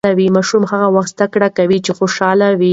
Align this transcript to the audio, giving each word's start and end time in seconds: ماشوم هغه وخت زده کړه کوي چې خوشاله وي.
ماشوم 0.35 0.63
هغه 0.71 0.87
وخت 0.95 1.11
زده 1.15 1.25
کړه 1.33 1.47
کوي 1.57 1.77
چې 1.85 1.91
خوشاله 1.97 2.47
وي. 2.59 2.69